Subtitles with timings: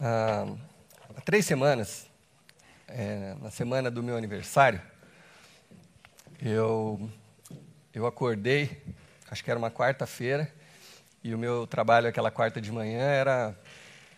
[0.00, 2.06] há três semanas,
[2.88, 4.80] é, na semana do meu aniversário,
[6.42, 7.10] eu,
[7.92, 8.82] eu acordei,
[9.30, 10.52] acho que era uma quarta-feira,
[11.22, 13.58] e o meu trabalho aquela quarta de manhã era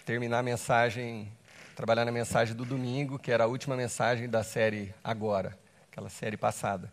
[0.04, 1.30] terminar a mensagem,
[1.74, 5.56] trabalhar na mensagem do domingo, que era a última mensagem da série Agora,
[5.90, 6.90] aquela série passada.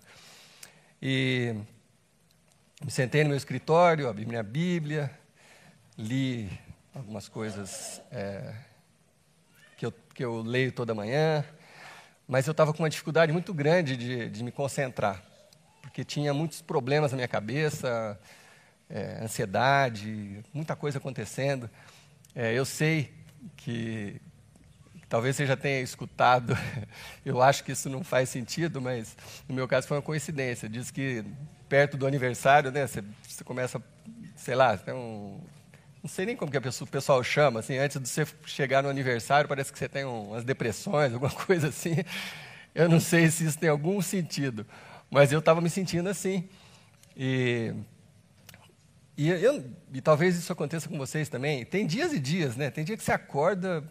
[1.02, 1.56] E
[2.84, 5.10] me sentei no meu escritório, abri minha Bíblia,
[5.98, 6.52] li
[6.94, 8.54] algumas coisas é,
[10.14, 11.44] que, eu, que eu leio toda manhã,
[12.28, 15.22] mas eu estava com uma dificuldade muito grande de, de me concentrar,
[15.82, 18.20] porque tinha muitos problemas na minha cabeça,
[18.90, 21.70] é, ansiedade, muita coisa acontecendo.
[22.36, 23.14] É, eu sei
[23.58, 24.22] que,
[25.10, 26.58] talvez você já tenha escutado,
[27.26, 29.16] eu acho que isso não faz sentido, mas
[29.48, 30.70] no meu caso foi uma coincidência.
[30.70, 31.26] Diz que
[31.68, 33.82] perto do aniversário, né, você, você começa,
[34.36, 35.40] sei lá, tem um,
[36.04, 38.90] não sei nem como que pessoa, o pessoal chama, assim, antes de você chegar no
[38.90, 41.96] aniversário, parece que você tem umas depressões, alguma coisa assim.
[42.76, 44.68] Eu não sei se isso tem algum sentido,
[45.10, 46.50] mas eu estava me sentindo assim.
[47.16, 47.74] E,
[49.16, 51.64] e, eu, e talvez isso aconteça com vocês também.
[51.64, 52.70] Tem dias e dias, né?
[52.70, 53.82] Tem dia que você acorda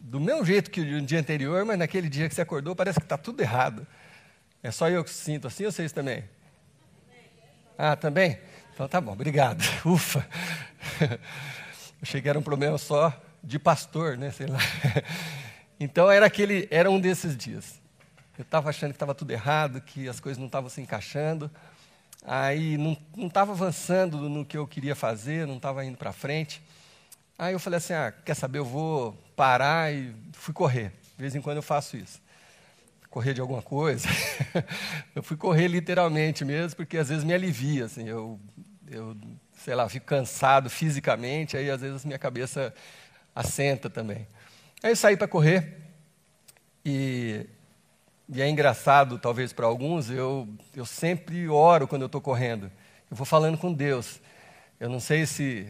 [0.00, 3.04] do mesmo jeito que o dia anterior, mas naquele dia que você acordou parece que
[3.04, 3.86] está tudo errado.
[4.60, 6.24] É só eu que sinto assim ou vocês também?
[7.78, 8.40] Ah, também?
[8.74, 9.62] Então tá bom, obrigado.
[9.86, 10.26] Ufa.
[12.02, 14.30] Achei que era um problema só de pastor, né?
[14.30, 14.58] Sei lá.
[15.80, 17.80] Então era aquele, era um desses dias.
[18.38, 21.50] Eu estava achando que estava tudo errado, que as coisas não estavam se encaixando.
[22.24, 26.62] Aí não estava avançando no que eu queria fazer, não estava indo para frente.
[27.36, 28.60] Aí eu falei assim: ah, quer saber?
[28.60, 30.92] Eu vou parar e fui correr.
[31.16, 32.22] De vez em quando eu faço isso.
[33.10, 34.08] Correr de alguma coisa.
[35.14, 37.84] eu fui correr literalmente mesmo, porque às vezes me alivia.
[37.84, 38.40] Assim, eu
[38.90, 39.16] eu,
[39.64, 42.74] sei lá, fico cansado fisicamente, aí às vezes minha cabeça
[43.34, 44.26] assenta também.
[44.82, 45.78] Aí eu saí para correr
[46.84, 47.46] e,
[48.28, 52.70] e, é engraçado, talvez para alguns, eu, eu sempre oro quando eu estou correndo.
[53.10, 54.20] Eu vou falando com Deus.
[54.78, 55.66] Eu não sei se,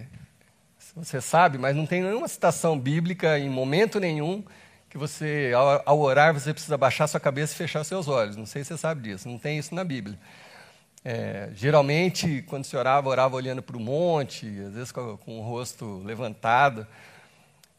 [0.77, 4.43] se você sabe, mas não tem nenhuma citação bíblica em momento nenhum
[4.91, 8.35] que você, ao, ao orar, você precisa baixar sua cabeça e fechar seus olhos.
[8.35, 10.19] Não sei se você sabe disso, não tem isso na Bíblia.
[11.07, 15.43] É, geralmente, quando se orava, orava olhando para o monte, às vezes com, com, o
[15.43, 16.87] rosto levantado.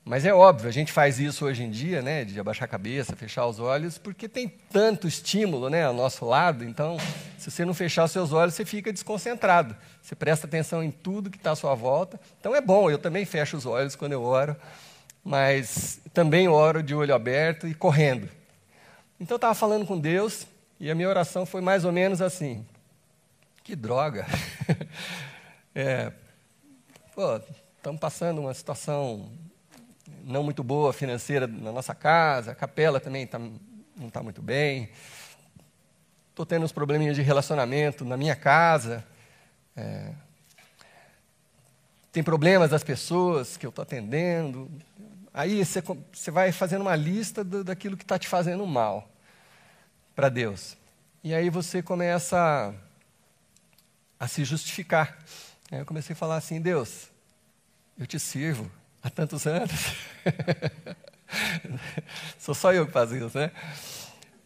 [0.04, 3.16] Mas é óbvio, a gente faz isso hoje em dia, né, de abaixar a cabeça,
[3.16, 6.64] fechar os olhos, porque tem tanto estímulo né, ao nosso lado.
[6.64, 6.98] Então,
[7.40, 9.76] se você não fechar os seus olhos, você fica desconcentrado.
[10.04, 12.20] Você presta atenção em tudo que está à sua volta.
[12.40, 14.56] Então, é bom, eu também fecho os olhos quando eu oro,
[15.24, 18.30] mas também oro de olho aberto e correndo.
[19.20, 20.46] Então, eu estava falando com Deus
[20.80, 22.64] e a minha oração foi mais ou menos assim:
[23.66, 24.28] que droga!
[25.74, 26.12] é,
[27.16, 27.42] pô,
[27.78, 29.28] estamos passando uma situação
[30.24, 34.92] não muito boa financeira na nossa casa, a capela também tá, não está muito bem.
[36.30, 39.04] Estou tendo uns probleminhas de relacionamento na minha casa.
[39.76, 40.12] É,
[42.12, 44.70] tem problemas das pessoas que eu estou atendendo.
[45.34, 49.10] Aí você, vai fazendo uma lista do, daquilo que está te fazendo mal
[50.16, 50.78] para Deus.
[51.24, 52.72] E aí você começa
[54.20, 55.18] a se justificar.
[55.72, 57.10] Aí eu comecei a falar assim: Deus,
[57.98, 58.72] eu te sirvo
[59.02, 59.72] há tantos anos.
[62.40, 63.52] Sou só eu que faço isso, né?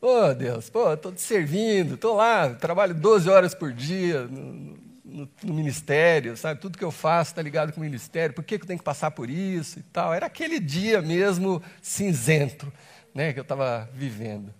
[0.01, 4.77] Ô oh, Deus, pô, estou te servindo, estou lá, trabalho 12 horas por dia no,
[5.03, 6.61] no, no, ministério, sabe?
[6.61, 8.85] Tudo que eu faço está ligado com o ministério, por que, que eu tenho que
[8.85, 10.13] passar por isso e tal?
[10.13, 12.71] Era aquele dia mesmo cinzento
[13.13, 14.53] né, que eu estava vivendo.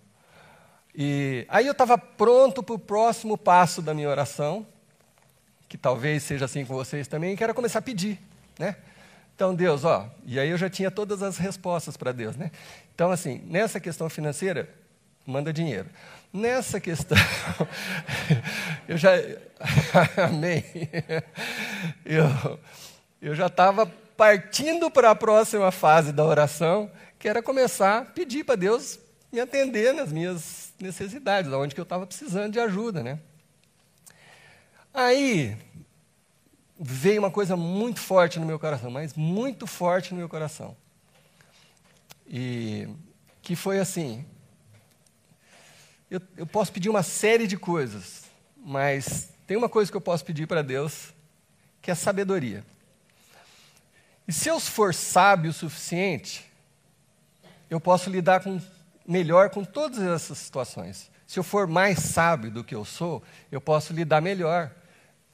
[0.94, 4.66] E aí eu estava pronto para o próximo passo da minha oração,
[5.70, 8.18] que talvez seja assim com vocês também, que era começar a pedir,
[8.58, 8.74] né?
[9.36, 12.50] Então, Deus, ó, e aí eu já tinha todas as respostas para Deus, né?
[12.92, 14.68] Então, assim, nessa questão financeira,
[15.24, 15.88] manda dinheiro.
[16.32, 17.16] Nessa questão,
[18.88, 19.12] eu já,
[20.28, 20.64] amém,
[22.04, 22.58] eu,
[23.22, 23.86] eu já estava
[24.16, 28.98] partindo para a próxima fase da oração, que era começar a pedir para Deus
[29.30, 33.20] me atender nas minhas necessidades, onde que eu estava precisando de ajuda, né?
[34.92, 35.56] Aí
[36.78, 40.76] veio uma coisa muito forte no meu coração, mas muito forte no meu coração.
[42.26, 42.88] E
[43.42, 44.24] que foi assim:
[46.10, 48.24] eu, eu posso pedir uma série de coisas,
[48.56, 51.12] mas tem uma coisa que eu posso pedir para Deus,
[51.82, 52.64] que é sabedoria.
[54.26, 56.48] E se eu for sábio o suficiente,
[57.68, 58.60] eu posso lidar com,
[59.06, 61.10] melhor com todas essas situações.
[61.26, 64.70] Se eu for mais sábio do que eu sou, eu posso lidar melhor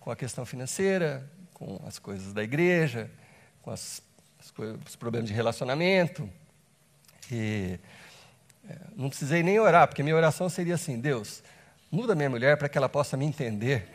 [0.06, 3.10] com a questão financeira, com as coisas da igreja,
[3.60, 4.00] com as
[4.86, 6.30] os problemas de relacionamento.
[7.28, 7.76] E
[8.70, 11.42] é, não precisei nem orar, porque minha oração seria assim: Deus,
[11.90, 13.88] muda minha mulher para que ela possa me entender.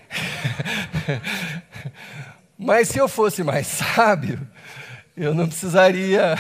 [2.60, 4.46] Mas se eu fosse mais sábio,
[5.16, 6.36] eu não precisaria.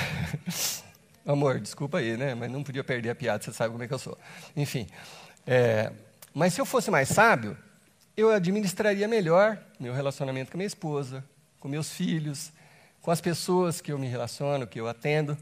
[1.25, 2.35] Amor, desculpa aí, né?
[2.35, 4.17] Mas não podia perder a piada, você sabe como é que eu sou.
[4.53, 4.85] Enfim.
[5.47, 5.93] É...
[6.33, 7.57] Mas se eu fosse mais sábio,
[8.21, 11.23] eu administraria melhor meu relacionamento com minha esposa,
[11.59, 12.51] com meus filhos,
[13.01, 15.37] com as pessoas que eu me relaciono, que eu atendo.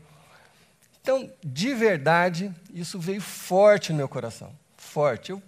[1.02, 4.54] Então, de verdade, isso veio forte no meu coração.
[4.78, 5.32] Forte.
[5.32, 5.42] Eu,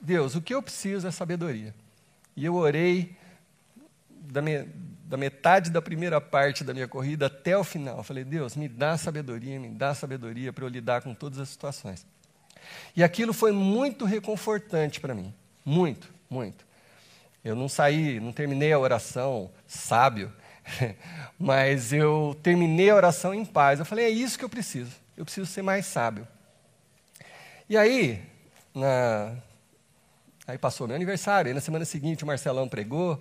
[0.00, 1.74] Deus, o que eu preciso é sabedoria.
[2.36, 3.16] E eu orei
[4.10, 4.62] da, me,
[5.04, 8.02] da metade da primeira parte da minha corrida até o final.
[8.02, 12.06] Falei, Deus, me dá sabedoria, me dá sabedoria para eu lidar com todas as situações.
[12.94, 15.34] E aquilo foi muito reconfortante para mim.
[15.64, 16.67] Muito, muito.
[17.44, 20.32] Eu não saí, não terminei a oração sábio,
[21.38, 23.78] mas eu terminei a oração em paz.
[23.78, 24.92] Eu falei, é isso que eu preciso.
[25.16, 26.26] Eu preciso ser mais sábio.
[27.68, 28.22] E aí,
[28.74, 29.34] na...
[30.46, 33.20] aí passou meu aniversário, aí na semana seguinte o Marcelão pregou,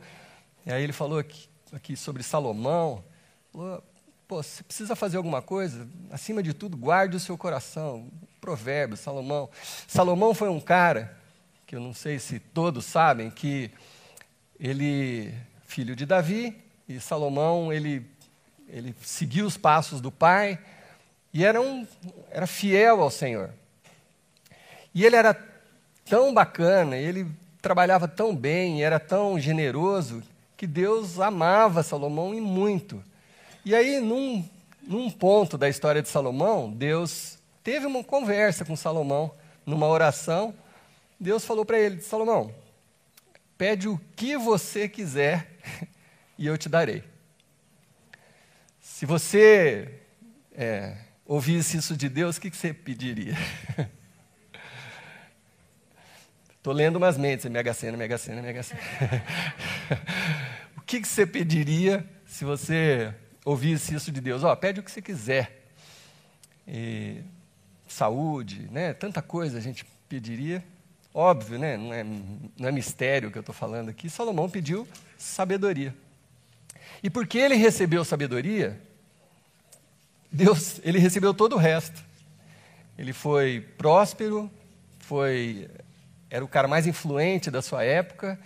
[0.65, 3.03] e aí ele falou aqui, aqui sobre Salomão.
[3.51, 3.83] Falou,
[4.27, 8.11] Pô, você precisa fazer alguma coisa, acima de tudo, guarde o seu coração.
[8.41, 9.49] Provérbio, Salomão.
[9.87, 11.17] Salomão foi um cara,
[11.65, 13.71] que eu não sei se todos sabem, que
[14.59, 15.33] ele,
[15.65, 16.55] filho de Davi,
[16.87, 18.05] e Salomão, ele,
[18.69, 20.59] ele seguiu os passos do pai,
[21.33, 21.85] e era, um,
[22.31, 23.51] era fiel ao Senhor.
[24.93, 25.37] E ele era
[26.05, 27.27] tão bacana, ele
[27.61, 30.23] trabalhava tão bem, era tão generoso,
[30.55, 33.03] que Deus amava Salomão e muito.
[33.63, 34.43] E aí, num,
[34.81, 39.29] num ponto da história de Salomão, Deus teve uma conversa com Salomão,
[39.65, 40.53] numa oração.
[41.19, 42.51] Deus falou para ele: Salomão,
[43.57, 45.57] pede o que você quiser
[46.37, 47.03] e eu te darei.
[48.79, 50.01] Se você
[50.53, 53.35] é, ouvisse isso de Deus, o que, você pediria?
[56.57, 58.81] Estou lendo umas mentes, Mega Sena, Mega Sena, Mega Sena.
[60.75, 63.13] o que, que você pediria se você
[63.45, 64.43] ouvisse isso de Deus.
[64.43, 65.69] Ó, oh, pede o que você quiser.
[66.67, 67.21] E,
[67.87, 68.93] saúde, né?
[68.93, 70.63] Tanta coisa a gente pediria.
[71.13, 71.77] Óbvio, né?
[71.77, 74.09] Não é, não é mistério que eu estou falando aqui.
[74.09, 74.87] Salomão pediu
[75.17, 75.93] sabedoria.
[77.01, 78.79] E porque ele recebeu sabedoria,
[80.31, 82.03] Deus, ele recebeu todo o resto.
[82.97, 84.49] Ele foi próspero,
[84.99, 85.69] foi
[86.29, 88.37] era o cara mais influente da sua época,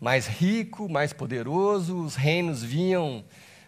[0.00, 3.24] mais rico, mais poderoso, os reinos vinham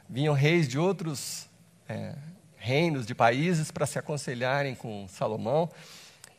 [0.08, 1.48] vinham reis de outros
[1.88, 2.14] é,
[2.56, 5.70] reinos, de países, para se aconselharem com Salomão.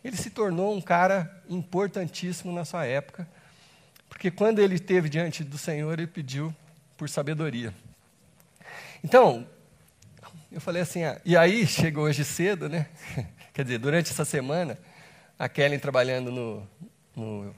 [0.05, 3.27] Ele se tornou um cara importantíssimo na sua época,
[4.07, 6.55] porque quando ele esteve diante do Senhor, ele pediu
[6.95, 7.73] por sabedoria.
[9.03, 9.47] Então,
[10.51, 12.85] eu falei assim, ah, e aí chegou hoje cedo, né?
[13.51, 14.77] Quer dizer, durante essa semana,
[15.39, 16.67] a Kellen trabalhando no,
[17.15, 17.55] no,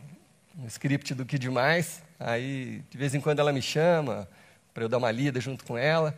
[0.55, 4.25] no script do Que Demais, aí de vez em quando ela me chama,
[4.73, 6.17] para eu dar uma lida junto com ela.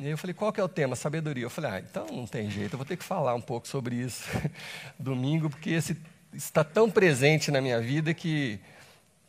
[0.00, 0.96] E aí eu falei, qual que é o tema?
[0.96, 1.44] Sabedoria.
[1.44, 3.96] Eu falei, ah, então não tem jeito, eu vou ter que falar um pouco sobre
[3.96, 4.26] isso
[4.98, 5.94] domingo, porque esse
[6.32, 8.58] está tão presente na minha vida que,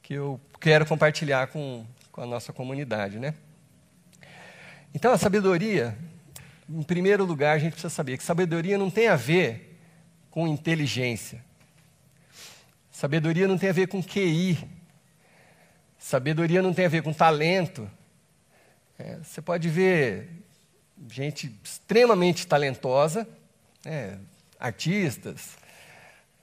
[0.02, 3.34] que eu quero compartilhar com, com a nossa comunidade, né?
[4.96, 5.94] Então, a sabedoria,
[6.70, 9.78] em primeiro lugar, a gente precisa saber que sabedoria não tem a ver
[10.30, 11.44] com inteligência.
[12.90, 14.58] Sabedoria não tem a ver com QI.
[16.00, 17.92] Sabedoria não tem a ver com talento.
[18.98, 20.41] É, você pode ver
[21.10, 23.28] gente extremamente talentosa,
[23.84, 24.18] né,
[24.60, 25.58] artistas,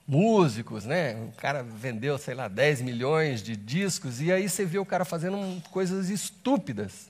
[0.07, 1.13] músicos, né?
[1.15, 5.05] O cara vendeu, sei lá, 10 milhões de discos, e aí você vê o cara
[5.05, 5.37] fazendo
[5.69, 7.09] coisas estúpidas,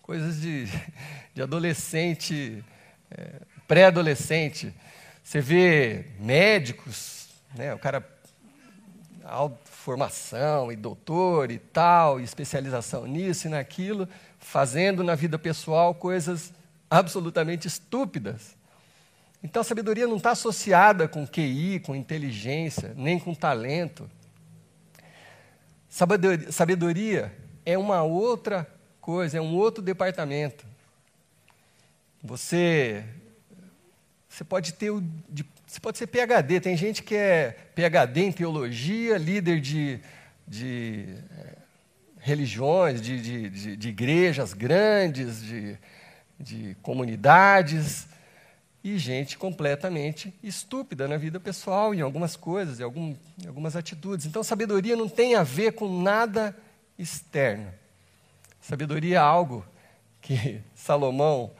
[0.00, 0.66] coisas de,
[1.34, 2.64] de adolescente,
[3.10, 4.74] é, pré-adolescente.
[5.22, 7.74] Você vê médicos, né?
[7.74, 8.00] O cara
[9.64, 14.08] formação e doutor e tal, e especialização nisso e naquilo,
[14.38, 16.52] fazendo na vida pessoal coisas
[16.90, 18.56] absolutamente estúpidas.
[19.42, 24.10] Então a sabedoria não está associada com QI, com inteligência, nem com talento.
[25.88, 28.66] Sabedoria, sabedoria é uma outra
[29.00, 30.66] coisa, é um outro departamento.
[32.22, 33.04] Você,
[34.28, 35.02] você pode ter o,
[35.66, 36.60] você pode ser PhD.
[36.60, 40.00] Tem gente que é PhD em teologia, líder de,
[40.46, 41.14] de
[42.18, 45.78] religiões, de, de, de, de igrejas grandes, de,
[46.38, 48.08] de comunidades,
[48.82, 54.24] e gente completamente estúpida na vida pessoal, em algumas coisas, em, algum, em algumas atitudes.
[54.24, 56.56] Então, sabedoria não tem a ver com nada
[56.98, 57.72] externo.
[58.60, 59.64] Sabedoria é algo
[60.20, 61.52] que Salomão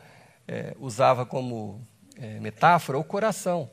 [0.47, 1.81] é, usava como
[2.17, 3.71] é, metáfora o coração.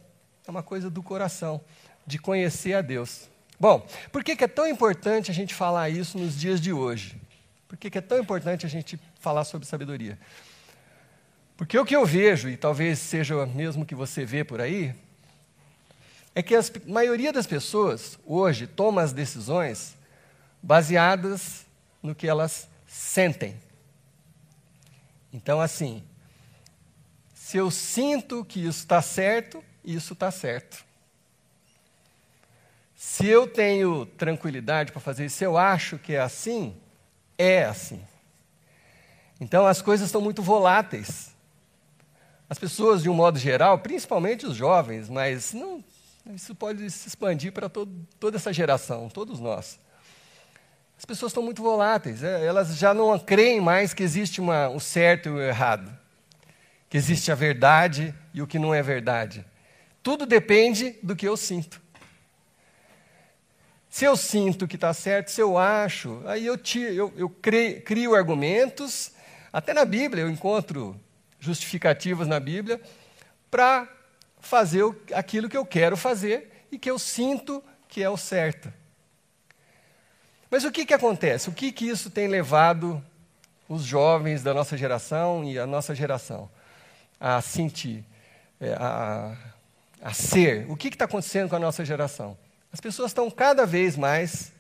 [0.48, 1.62] É uma coisa do coração,
[2.06, 3.30] de conhecer a Deus.
[3.60, 7.16] Bom, por que, que é tão importante a gente falar isso nos dias de hoje?
[7.68, 10.20] Por que, que é tão importante a gente falar sobre sabedoria?
[11.58, 14.94] Porque o que eu vejo, e talvez seja o mesmo que você vê por aí,
[16.34, 19.96] é que a maioria das pessoas hoje toma as decisões
[20.62, 21.66] baseadas
[22.04, 23.58] no que elas sentem.
[25.32, 26.04] Então, assim,
[27.34, 30.85] se eu sinto que isso está certo, isso está certo.
[33.08, 36.76] Se eu tenho tranquilidade para fazer isso, eu acho que é assim,
[37.38, 38.02] é assim.
[39.40, 41.34] Então as coisas estão muito voláteis.
[42.50, 45.84] As pessoas, de um modo geral, principalmente os jovens, mas não,
[46.34, 49.80] isso pode se expandir para toda essa geração, todos nós.
[50.98, 54.80] As pessoas estão muito voláteis, é, elas já não creem mais que existe uma, o
[54.80, 55.96] certo e o errado,
[56.90, 59.46] que existe a verdade e o que não é verdade.
[60.02, 61.85] Tudo depende do que eu sinto.
[63.96, 66.60] Se eu sinto que está certo, se eu acho, aí eu,
[66.94, 69.14] eu, eu crio, crio argumentos,
[69.54, 71.00] até na Bíblia eu encontro
[71.40, 72.82] justificativas na Bíblia,
[73.50, 73.88] para
[74.42, 74.84] fazer
[75.14, 78.70] aquilo que eu quero fazer e que eu sinto que é o certo.
[80.52, 81.48] Mas o que, que acontece?
[81.48, 83.02] O que, que isso tem levado
[83.70, 86.52] os jovens da nossa geração e a nossa geração
[87.18, 88.04] a sentir,
[88.60, 89.38] é, a,
[90.02, 90.70] a ser?
[90.70, 92.38] O que está acontecendo com a nossa geração?
[92.76, 94.52] As pessoas estão cada vez mais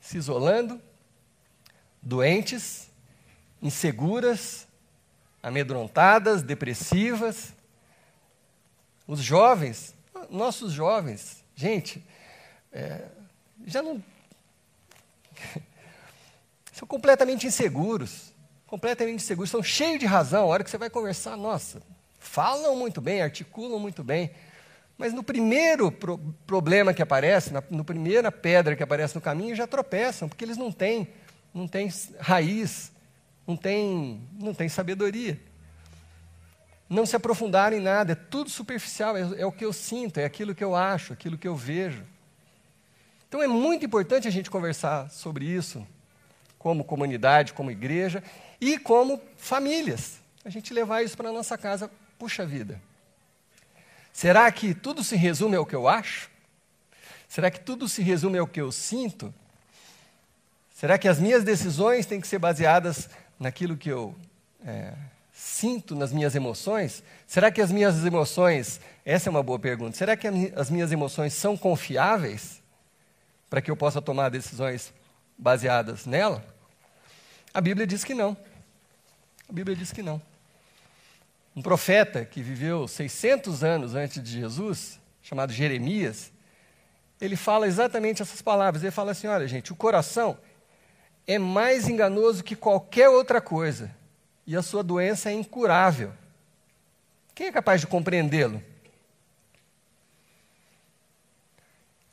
[0.00, 0.80] se isolando,
[2.00, 2.88] doentes,
[3.60, 4.66] inseguras,
[5.42, 7.52] amedrontadas, depressivas.
[9.06, 9.94] Os jovens,
[10.30, 12.02] nossos jovens, gente,
[12.72, 13.04] é,
[13.66, 14.02] já não.
[16.72, 18.32] são completamente inseguros.
[18.66, 20.44] Completamente inseguros, são cheios de razão.
[20.44, 21.82] A hora que você vai conversar, nossa,
[22.18, 24.30] falam muito bem, articulam muito bem.
[24.96, 29.56] Mas no primeiro pro problema que aparece, na no primeira pedra que aparece no caminho,
[29.56, 31.08] já tropeçam, porque eles não têm,
[31.52, 32.92] não têm raiz,
[33.46, 35.40] não têm, não têm sabedoria.
[36.88, 40.24] Não se aprofundaram em nada, é tudo superficial, é, é o que eu sinto, é
[40.24, 42.04] aquilo que eu acho, aquilo que eu vejo.
[43.28, 45.86] Então é muito importante a gente conversar sobre isso,
[46.58, 48.22] como comunidade, como igreja
[48.60, 50.20] e como famílias.
[50.44, 52.78] A gente levar isso para a nossa casa, puxa vida.
[54.12, 56.30] Será que tudo se resume ao que eu acho?
[57.28, 59.32] Será que tudo se resume ao que eu sinto?
[60.74, 64.14] Será que as minhas decisões têm que ser baseadas naquilo que eu
[64.64, 64.92] é,
[65.32, 67.02] sinto, nas minhas emoções?
[67.26, 71.32] Será que as minhas emoções, essa é uma boa pergunta, será que as minhas emoções
[71.32, 72.60] são confiáveis
[73.48, 74.92] para que eu possa tomar decisões
[75.38, 76.44] baseadas nela?
[77.54, 78.36] A Bíblia diz que não.
[79.48, 80.20] A Bíblia diz que não.
[81.54, 86.32] Um profeta que viveu 600 anos antes de Jesus, chamado Jeremias,
[87.20, 88.82] ele fala exatamente essas palavras.
[88.82, 90.38] Ele fala assim: olha, gente, o coração
[91.26, 93.94] é mais enganoso que qualquer outra coisa,
[94.46, 96.12] e a sua doença é incurável.
[97.34, 98.62] Quem é capaz de compreendê-lo?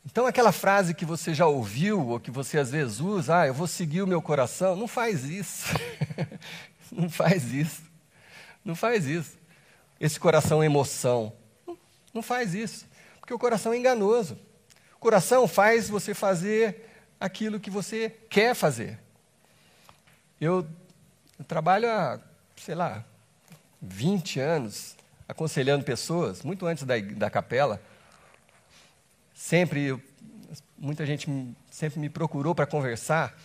[0.05, 3.53] Então, aquela frase que você já ouviu, ou que você às vezes usa, ah, eu
[3.53, 5.65] vou seguir o meu coração, não faz isso.
[6.91, 7.88] não faz isso.
[8.63, 9.38] Não faz isso.
[10.00, 11.34] Esse coração é emoção.
[12.13, 12.88] Não faz isso.
[13.20, 14.38] Porque o coração é enganoso.
[14.96, 16.89] O coração faz você fazer
[17.20, 19.00] aquilo que você quer fazer.
[20.39, 20.66] Eu,
[21.38, 22.20] eu trabalho há,
[22.56, 23.04] sei lá,
[23.82, 24.96] 20 anos
[25.28, 27.82] aconselhando pessoas, muito antes da, da capela.
[29.34, 30.01] Sempre,
[30.78, 31.30] muita gente
[31.70, 33.38] sempre me procurou para conversar.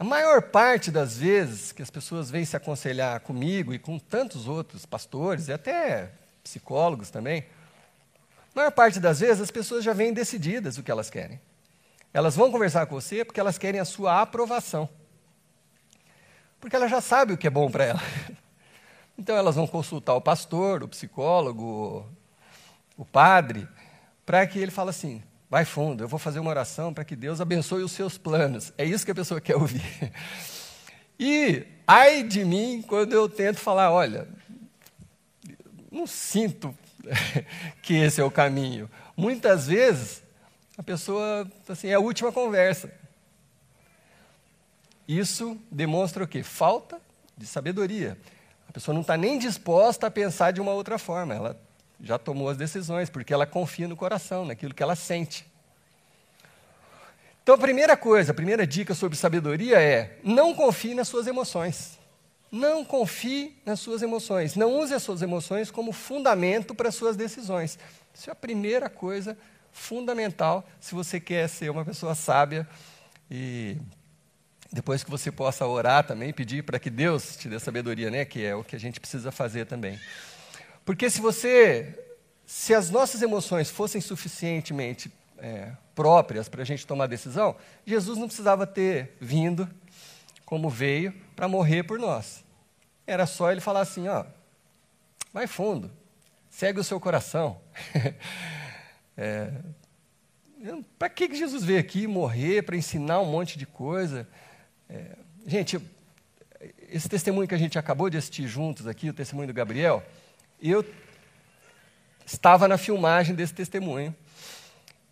[0.00, 4.48] A maior parte das vezes que as pessoas vêm se aconselhar comigo e com tantos
[4.48, 7.44] outros pastores e até psicólogos também,
[8.54, 11.38] a maior parte das vezes as pessoas já vêm decididas o que elas querem.
[12.14, 14.88] Elas vão conversar com você porque elas querem a sua aprovação.
[16.58, 18.00] Porque ela já sabe o que é bom para ela.
[19.18, 22.08] Então elas vão consultar o pastor, o psicólogo,
[22.96, 23.68] o padre,
[24.24, 27.40] para que ele fale assim: vai fundo, eu vou fazer uma oração para que Deus
[27.40, 28.72] abençoe os seus planos.
[28.78, 29.82] É isso que a pessoa quer ouvir.
[31.18, 34.28] E ai de mim quando eu tento falar, olha,
[35.90, 36.74] não sinto
[37.82, 38.88] que esse é o caminho.
[39.16, 40.22] Muitas vezes
[40.78, 42.90] a pessoa assim, é a última conversa.
[45.06, 46.44] Isso demonstra o quê?
[46.44, 47.00] Falta
[47.36, 48.16] de sabedoria.
[48.68, 51.34] A pessoa não está nem disposta a pensar de uma outra forma.
[51.34, 51.60] Ela
[52.02, 55.46] já tomou as decisões, porque ela confia no coração, naquilo que ela sente.
[57.42, 61.98] Então, a primeira coisa, a primeira dica sobre sabedoria é: não confie nas suas emoções.
[62.50, 64.56] Não confie nas suas emoções.
[64.56, 67.78] Não use as suas emoções como fundamento para as suas decisões.
[68.12, 69.38] Isso é a primeira coisa
[69.72, 72.68] fundamental se você quer ser uma pessoa sábia
[73.30, 73.76] e
[74.72, 78.24] depois que você possa orar também, pedir para que Deus te dê sabedoria, né?
[78.24, 79.98] Que é o que a gente precisa fazer também.
[80.84, 81.98] Porque se você,
[82.46, 87.56] se as nossas emoções fossem suficientemente é, próprias para a gente tomar decisão,
[87.86, 89.68] Jesus não precisava ter vindo
[90.44, 92.44] como veio para morrer por nós.
[93.06, 94.24] Era só ele falar assim, ó,
[95.32, 95.90] vai fundo,
[96.48, 97.60] segue o seu coração.
[99.16, 99.52] é,
[100.98, 104.28] para que Jesus veio aqui morrer, para ensinar um monte de coisa?
[104.88, 105.80] É, gente,
[106.88, 110.04] esse testemunho que a gente acabou de assistir juntos aqui, o testemunho do Gabriel,
[110.62, 110.84] eu
[112.26, 114.14] estava na filmagem desse testemunho.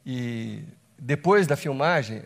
[0.04, 0.62] E
[0.98, 2.22] depois da filmagem,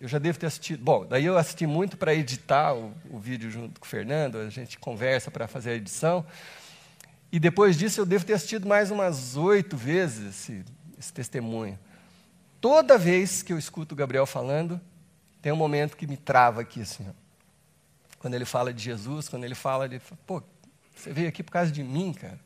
[0.00, 0.82] eu já devo ter assistido.
[0.82, 4.48] Bom, daí eu assisti muito para editar o, o, vídeo junto com o Fernando, a
[4.48, 6.24] gente conversa para fazer a edição.
[7.30, 10.64] E depois disso eu devo ter assistido mais umas oito vezes esse,
[10.98, 11.78] esse testemunho.
[12.60, 14.80] Toda vez que eu escuto o Gabriel falando,
[15.40, 17.06] tem um momento que me trava aqui, assim.
[17.08, 17.12] Ó.
[18.18, 20.00] Quando ele fala de Jesus, quando ele fala de.
[20.26, 20.42] Pô,
[20.94, 22.38] você veio aqui por causa de mim, cara.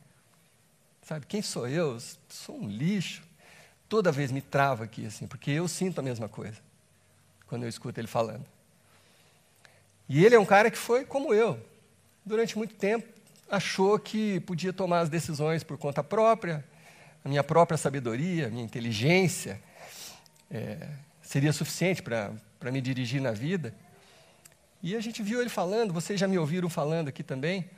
[1.05, 1.99] Sabe, quem sou eu?
[2.31, 3.23] Sou um lixo.
[3.91, 6.57] Toda vez me trava aqui, assim, porque eu sinto a mesma coisa
[7.47, 8.45] quando eu escuto ele falando.
[10.09, 11.61] E ele é um cara que foi como eu.
[12.25, 13.07] Durante muito tempo,
[13.51, 16.65] achou que podia tomar as decisões por conta própria,
[17.23, 19.61] a minha própria sabedoria, a minha inteligência
[20.51, 20.89] é,
[21.23, 22.33] seria suficiente para
[22.73, 23.75] me dirigir na vida.
[24.83, 27.69] E a gente viu ele falando, vocês já me ouviram falando aqui também,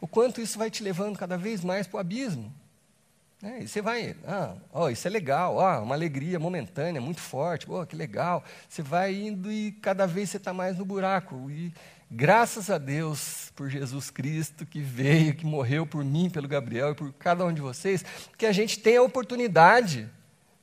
[0.00, 2.52] o quanto isso vai te levando cada vez mais para o abismo.
[3.42, 7.70] É, e você vai, ah, oh, isso é legal, oh, uma alegria momentânea, muito forte,
[7.70, 8.42] oh, que legal.
[8.68, 11.50] Você vai indo e cada vez você está mais no buraco.
[11.50, 11.72] E
[12.10, 16.94] graças a Deus por Jesus Cristo que veio, que morreu por mim, pelo Gabriel e
[16.94, 18.04] por cada um de vocês,
[18.38, 20.10] que a gente tem a oportunidade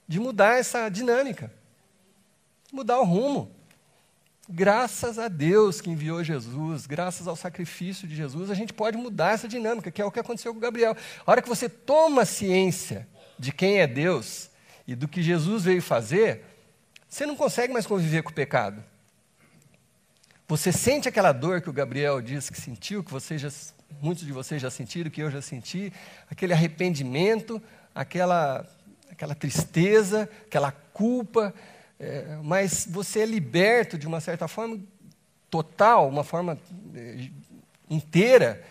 [0.08, 1.54] de mudar essa dinâmica,
[2.72, 3.52] mudar o rumo.
[4.50, 9.34] Graças a Deus que enviou Jesus, graças ao sacrifício de Jesus, a gente pode mudar
[9.34, 10.98] essa dinâmica, que é o que aconteceu com Gabriel.
[11.26, 13.08] A hora que você toma ciência
[13.40, 14.50] de quem é Deus
[14.86, 16.44] e do que Jesus veio fazer,
[17.08, 18.84] você não consegue mais conviver com o pecado.
[20.46, 23.50] Você sente aquela dor que o Gabriel disse que sentiu, que vocês já,
[24.02, 25.92] muitos de vocês já sentiram, que eu já senti,
[26.30, 27.62] aquele arrependimento,
[27.96, 28.68] aquela,
[29.10, 31.54] aquela tristeza, aquela culpa,
[32.00, 34.80] é, mas você é liberto de uma certa forma
[35.50, 36.60] total, uma forma
[36.96, 37.30] é,
[37.90, 38.64] inteira,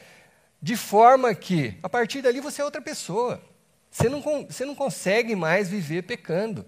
[0.61, 3.43] de forma que, a partir dali, você é outra pessoa.
[3.91, 6.65] Você não, você não consegue mais viver pecando.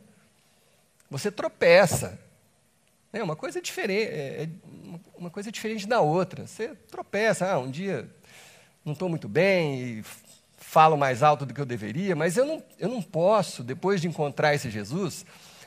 [1.11, 2.19] Você tropeça.
[3.13, 4.49] É uma coisa diferente, é, é
[5.17, 6.47] uma coisa diferente da outra.
[6.47, 8.11] Você tropeça, ah, um dia
[8.85, 10.05] não estou muito bem e
[10.59, 14.09] falo mais alto do que eu deveria, mas eu não, eu não posso, depois de
[14.09, 15.25] encontrar esse Jesus,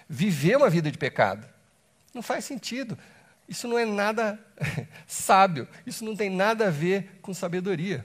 [0.08, 1.48] viver uma vida de pecado.
[2.14, 2.98] Não faz sentido.
[3.48, 4.40] Isso não é nada
[5.08, 5.68] sábio.
[5.86, 8.04] Isso não tem nada a ver com sabedoria.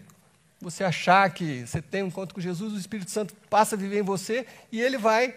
[0.60, 3.98] Você achar que você tem um encontro com Jesus, o Espírito Santo passa a viver
[3.98, 5.34] em você e ele vai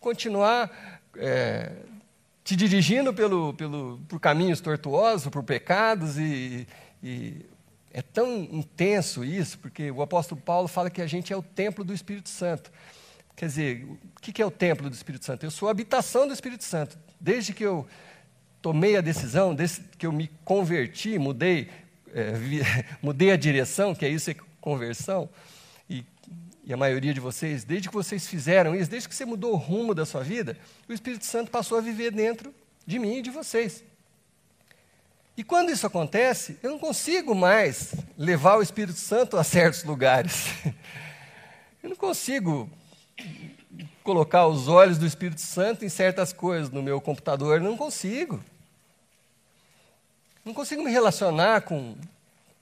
[0.00, 1.72] continuar é,
[2.42, 6.66] te dirigindo pelo, pelo, por caminhos tortuosos, por pecados e,
[7.02, 7.46] e
[7.92, 11.84] é tão intenso isso, porque o apóstolo Paulo fala que a gente é o templo
[11.84, 12.70] do Espírito Santo.
[13.36, 15.44] Quer dizer, o que é o templo do Espírito Santo?
[15.44, 16.98] Eu sou a habitação do Espírito Santo.
[17.20, 17.86] Desde que eu
[18.62, 21.68] tomei a decisão, desde que eu me converti, mudei,
[22.14, 22.60] é, vi,
[23.02, 25.28] mudei a direção, que é isso, é conversão,
[25.88, 26.02] e,
[26.64, 29.56] e a maioria de vocês, desde que vocês fizeram isso, desde que você mudou o
[29.56, 30.56] rumo da sua vida,
[30.88, 32.54] o Espírito Santo passou a viver dentro
[32.86, 33.84] de mim e de vocês.
[35.36, 40.46] E quando isso acontece, eu não consigo mais levar o Espírito Santo a certos lugares.
[41.82, 42.68] Eu não consigo
[44.02, 48.42] colocar os olhos do Espírito Santo em certas coisas no meu computador, não consigo.
[50.44, 51.96] Não consigo me relacionar com,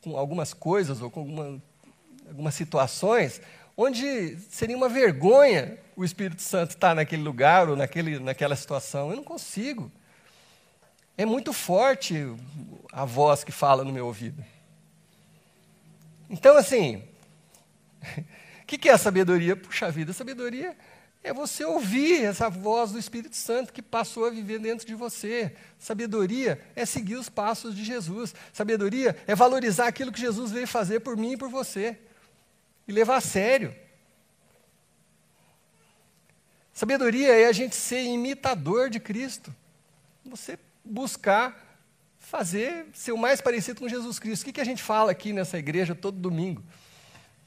[0.03, 1.63] com algumas coisas ou com alguma,
[2.27, 3.41] algumas situações
[3.77, 9.11] onde seria uma vergonha o Espírito Santo estar naquele lugar ou naquele, naquela situação.
[9.11, 9.91] Eu não consigo.
[11.17, 12.27] É muito forte
[12.93, 14.45] a voz que fala no meu ouvido.
[16.29, 17.03] Então, assim,
[18.65, 19.55] o que, que é a sabedoria?
[19.55, 20.75] Puxa vida, a sabedoria
[21.23, 25.55] é você ouvir essa voz do Espírito Santo que passou a viver dentro de você.
[25.79, 28.35] Sabedoria é seguir os passos de Jesus.
[28.55, 31.99] Sabedoria é valorizar aquilo que Jesus veio fazer por mim e por você.
[32.89, 33.75] E levar a sério.
[36.73, 39.55] Sabedoria é a gente ser imitador de Cristo.
[40.25, 41.83] Você buscar
[42.19, 44.43] fazer, ser o mais parecido com Jesus Cristo.
[44.43, 46.65] O que, que a gente fala aqui nessa igreja todo domingo?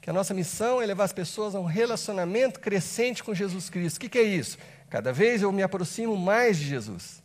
[0.00, 3.96] Que a nossa missão é levar as pessoas a um relacionamento crescente com Jesus Cristo.
[3.96, 4.58] O que, é isso?
[4.88, 7.22] Cada vez eu me aproximo mais de Jesus.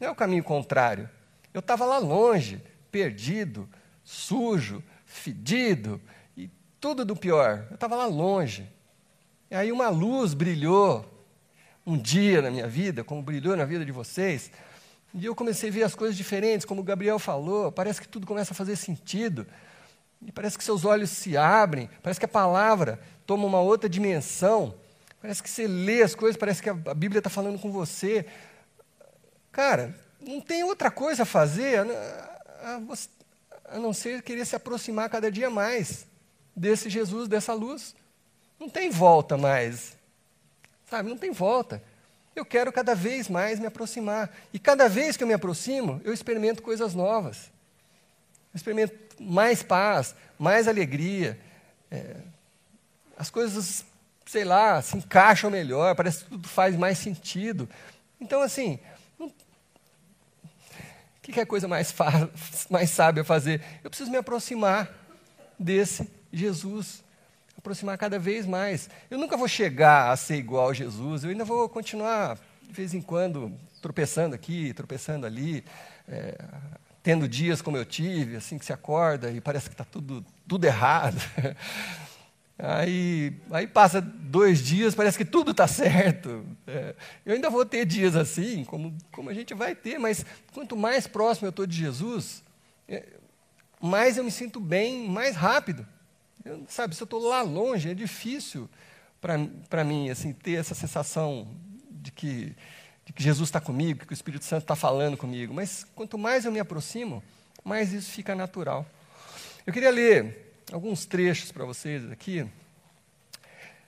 [0.00, 1.08] Não é o caminho contrário.
[1.52, 3.68] Eu estava lá longe, perdido,
[4.02, 6.00] sujo, fedido
[6.36, 6.50] e
[6.80, 7.66] tudo do pior.
[7.70, 8.68] Eu estava lá longe.
[9.50, 11.04] E aí uma luz brilhou
[11.86, 14.50] um dia na minha vida, como brilhou na vida de vocês.
[15.14, 18.26] E eu comecei a ver as coisas diferentes, como o Gabriel falou, parece que tudo
[18.26, 19.46] começa a fazer sentido.
[20.26, 24.74] E parece que seus olhos se abrem, parece que a palavra toma uma outra dimensão.
[25.20, 28.26] Parece que você lê as coisas, parece que a Bíblia está falando com você.
[29.50, 35.50] Cara, não tem outra coisa a fazer a, não ser querer se aproximar cada dia
[35.50, 36.06] mais
[36.54, 37.94] desse Jesus, dessa luz.
[38.58, 39.96] Não tem volta mais.
[40.88, 41.82] Sabe, não tem volta.
[42.34, 44.30] Eu quero cada vez mais me aproximar.
[44.52, 47.50] E cada vez que eu me aproximo, eu experimento coisas novas.
[48.52, 51.38] Eu experimento mais paz, mais alegria.
[51.90, 52.16] É,
[53.16, 53.84] as coisas,
[54.26, 57.68] sei lá, se encaixam melhor, parece que tudo faz mais sentido.
[58.20, 58.78] Então, assim,
[59.18, 59.30] o
[61.22, 61.94] que é a coisa mais,
[62.70, 63.62] mais sábia fazer?
[63.84, 64.90] Eu preciso me aproximar
[65.58, 67.02] desse Jesus
[67.58, 68.88] aproximar cada vez mais.
[69.10, 72.94] Eu nunca vou chegar a ser igual a Jesus, eu ainda vou continuar, de vez
[72.94, 73.52] em quando,
[73.82, 75.64] tropeçando aqui, tropeçando ali,
[76.08, 76.38] é,
[77.08, 80.66] tendo dias como eu tive, assim que se acorda e parece que está tudo, tudo
[80.66, 81.18] errado.
[82.58, 86.44] Aí, aí passa dois dias, parece que tudo está certo.
[86.66, 90.76] É, eu ainda vou ter dias assim, como, como a gente vai ter, mas quanto
[90.76, 92.42] mais próximo eu estou de Jesus,
[92.88, 93.06] é,
[93.80, 95.86] mais eu me sinto bem, mais rápido.
[96.44, 98.68] Eu, sabe, se eu estou lá longe, é difícil
[99.20, 101.46] para mim assim, ter essa sensação
[101.88, 102.56] de que,
[103.08, 105.54] de que Jesus está comigo, que o Espírito Santo está falando comigo.
[105.54, 107.24] Mas quanto mais eu me aproximo,
[107.64, 108.84] mais isso fica natural.
[109.66, 112.46] Eu queria ler alguns trechos para vocês aqui.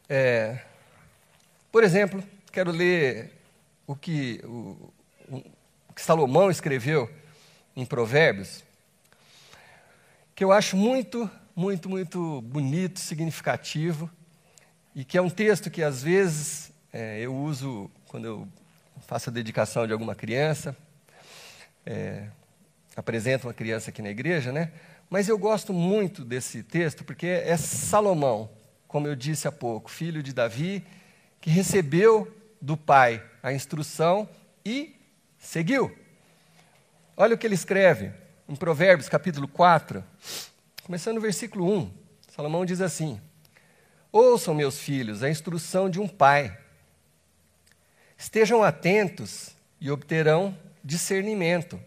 [0.09, 0.61] É,
[1.71, 3.31] por exemplo, quero ler
[3.87, 4.91] o que, o,
[5.29, 7.11] o que Salomão escreveu
[7.77, 8.65] em Provérbios,
[10.35, 14.11] que eu acho muito muito, muito bonito, significativo,
[14.97, 18.49] e que é um texto que às vezes é, eu uso quando eu
[19.11, 20.77] faço a dedicação de alguma criança,
[21.85, 22.29] é,
[22.95, 24.71] apresento uma criança aqui na igreja, né?
[25.11, 28.49] Mas eu gosto muito desse texto porque é Salomão,
[28.87, 30.87] como eu disse há pouco, filho de Davi,
[31.41, 34.29] que recebeu do pai a instrução
[34.65, 34.95] e
[35.41, 35.93] seguiu.
[37.17, 38.13] Olha o que ele escreve
[38.49, 40.05] em Provérbios capítulo 4,
[40.85, 41.91] Começando no versículo 1,
[42.29, 43.21] Salomão diz assim:
[44.13, 46.60] Ouçam, meus filhos, a instrução de um pai.
[48.21, 50.55] Estejam atentos e obterão
[50.85, 51.81] discernimento.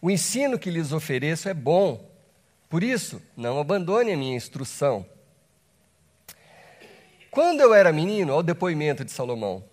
[0.00, 2.08] O ensino que lhes ofereço é bom,
[2.68, 5.04] por isso, não abandone a minha instrução.
[7.28, 9.64] Quando eu era menino, ao depoimento de Salomão,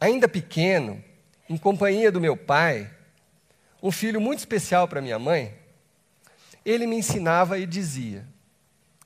[0.00, 1.02] ainda pequeno,
[1.50, 2.88] em companhia do meu pai,
[3.82, 5.52] um filho muito especial para minha mãe,
[6.64, 8.24] ele me ensinava e dizia.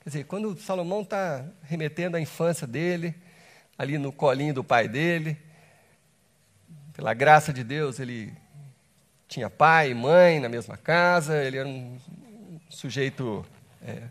[0.03, 3.15] Quer dizer, quando Salomão está remetendo à infância dele,
[3.75, 5.49] ali no colinho do pai dele,
[7.01, 8.31] pela graça de Deus, ele
[9.27, 11.97] tinha pai e mãe na mesma casa, ele era um
[12.69, 13.43] sujeito
[13.81, 14.03] é,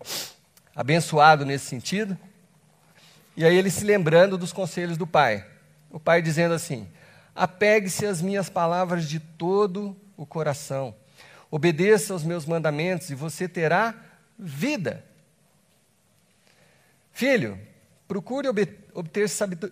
[0.74, 2.18] abençoado nesse sentido.
[3.37, 5.46] E aí ele se lembrando dos conselhos do pai.
[5.88, 6.88] O pai dizendo assim:
[7.33, 10.92] apegue-se às minhas palavras de todo o coração
[11.48, 13.94] Obedeça aos meus mandamentos e você terá
[14.37, 15.05] vida.
[17.12, 17.57] Filho,
[18.09, 19.29] procure obter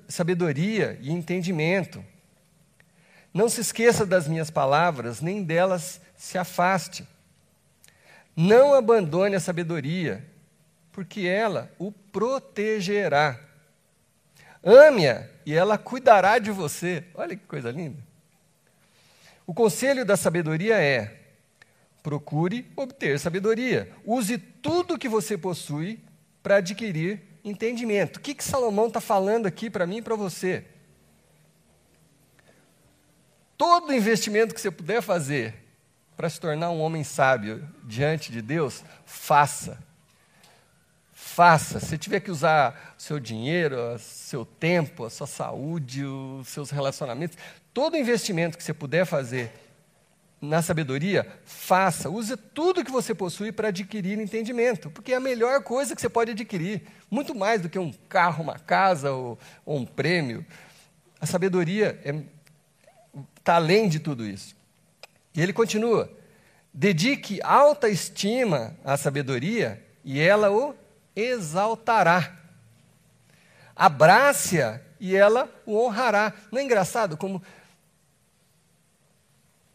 [0.06, 2.04] sabedoria e entendimento.
[3.38, 7.06] Não se esqueça das minhas palavras, nem delas se afaste.
[8.34, 10.26] Não abandone a sabedoria,
[10.90, 13.38] porque ela o protegerá.
[14.60, 17.04] Ame-a e ela cuidará de você.
[17.14, 18.02] Olha que coisa linda.
[19.46, 21.20] O conselho da sabedoria é:
[22.02, 23.92] Procure obter sabedoria.
[24.04, 26.00] Use tudo que você possui
[26.42, 28.16] para adquirir entendimento.
[28.16, 30.64] O que, que Salomão está falando aqui para mim e para você?
[33.58, 35.52] Todo investimento que você puder fazer
[36.16, 39.78] para se tornar um homem sábio diante de Deus, faça.
[41.12, 41.80] Faça.
[41.80, 47.36] Se tiver que usar seu dinheiro, seu tempo, a sua saúde, os seus relacionamentos,
[47.74, 49.52] todo investimento que você puder fazer
[50.40, 55.64] na sabedoria, faça, use tudo que você possui para adquirir entendimento, porque é a melhor
[55.64, 59.78] coisa que você pode adquirir, muito mais do que um carro, uma casa ou, ou
[59.78, 60.46] um prêmio.
[61.20, 62.00] A sabedoria
[63.48, 64.54] está além de tudo isso.
[65.34, 66.12] E ele continua:
[66.72, 70.74] Dedique alta estima à sabedoria e ela o
[71.16, 72.36] exaltará.
[73.74, 76.34] Abrace-a e ela o honrará.
[76.52, 77.42] Não é engraçado como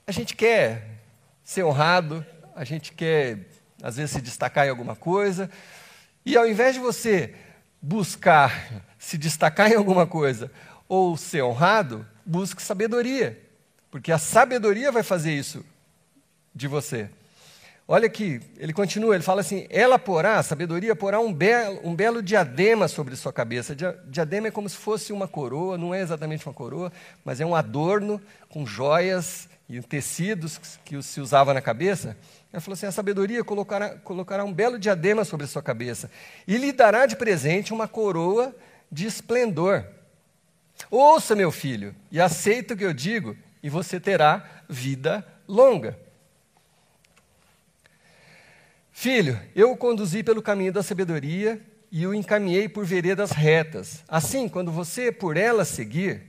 [0.06, 1.00] a gente quer
[1.44, 2.24] ser honrado,
[2.56, 3.48] a gente quer,
[3.82, 5.50] às vezes, se destacar em alguma coisa,
[6.26, 7.34] e ao invés de você
[7.82, 10.52] buscar se destacar em alguma coisa
[10.88, 13.42] ou ser honrado, busque sabedoria,
[13.93, 15.63] porque a sabedoria vai fazer isso
[16.51, 17.12] de você.
[17.88, 21.93] Olha aqui, ele continua, ele fala assim: ela porá, a sabedoria porá um belo, um
[21.93, 23.75] belo diadema sobre sua cabeça.
[24.08, 26.91] Diadema é como se fosse uma coroa, não é exatamente uma coroa,
[27.23, 32.17] mas é um adorno com joias e tecidos que se usava na cabeça.
[32.51, 36.10] Ela falou assim: a sabedoria colocará, colocará um belo diadema sobre sua cabeça
[36.47, 38.56] e lhe dará de presente uma coroa
[38.91, 39.86] de esplendor.
[40.89, 45.97] Ouça, meu filho, e aceita o que eu digo, e você terá vida longa.
[48.91, 51.60] Filho, eu o conduzi pelo caminho da sabedoria
[51.91, 54.04] e o encaminhei por veredas retas.
[54.08, 56.23] Assim, quando você por ela seguir,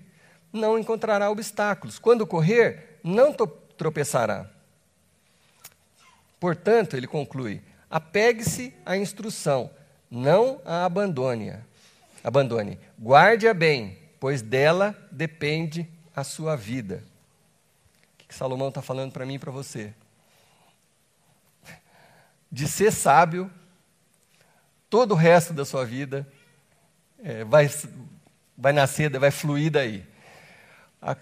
[0.53, 1.99] não encontrará obstáculos.
[1.99, 3.35] Quando correr, não
[3.77, 4.49] tropeçará.
[6.39, 9.71] Portanto, ele conclui: apegue-se à instrução,
[10.11, 11.55] não a abandone.
[12.23, 12.79] Abandone.
[12.99, 17.03] Guarde-a bem, pois dela depende a sua vida.
[18.35, 19.95] Que Salomão está falando para mim e para você?
[22.51, 23.49] De ser sábio,
[24.91, 26.27] todo o resto da sua vida
[27.23, 27.71] é, vai,
[28.59, 30.05] vai nascer, vai fluir daí.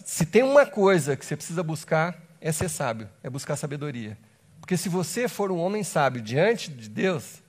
[0.07, 4.17] Se tem uma coisa que você precisa buscar, é ser sábio, é buscar sabedoria.
[4.59, 7.43] Porque se você for um homem sábio diante de Deus,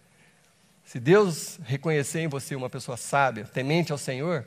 [0.84, 4.46] se Deus reconhecer em você uma pessoa sábia, temente ao Senhor,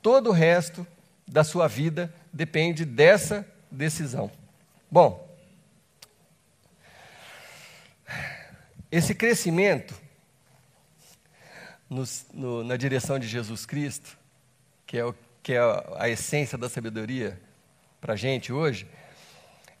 [0.00, 0.86] todo o resto
[1.26, 4.28] da sua vida depende dessa decisão.
[4.90, 5.32] Bom,
[8.90, 9.94] esse crescimento
[11.88, 14.18] no, no, na direção de Jesus Cristo,
[14.84, 17.40] que é, o, que é a, a essência da sabedoria
[18.00, 18.88] para a gente hoje,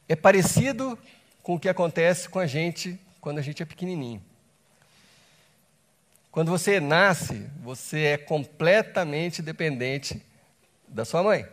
[0.08, 0.96] é parecido
[1.42, 4.22] com o que acontece com a gente quando a gente é pequenininho.
[6.30, 10.22] Quando você nasce, você é completamente dependente
[10.86, 11.46] da sua mãe.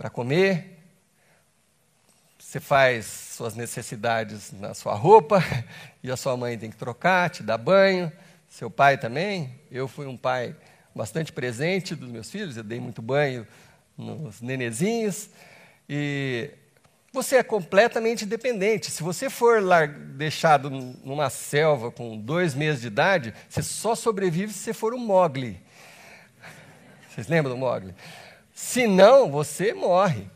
[0.00, 0.78] Para comer,
[2.38, 5.44] você faz suas necessidades na sua roupa
[6.02, 8.10] e a sua mãe tem que trocar, te dar banho.
[8.48, 9.60] Seu pai também.
[9.70, 10.56] Eu fui um pai
[10.94, 13.46] bastante presente dos meus filhos, eu dei muito banho
[13.94, 15.28] nos nenezinhos.
[15.86, 16.50] E
[17.12, 18.90] você é completamente dependente.
[18.90, 19.60] Se você for
[20.16, 24.98] deixado numa selva com dois meses de idade, você só sobrevive se você for um
[24.98, 25.60] Mogli.
[27.10, 27.94] Vocês lembram do Mogli?
[28.60, 30.28] Se não, você morre.